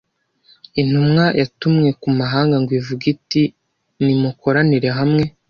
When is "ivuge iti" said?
2.79-3.43